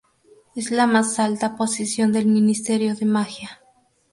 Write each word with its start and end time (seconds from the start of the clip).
Es 0.55 0.71
la 0.71 0.87
más 0.87 1.19
alta 1.19 1.55
posición 1.55 2.11
del 2.11 2.25
Ministerio 2.25 2.95
de 2.95 3.05
Magia. 3.05 3.59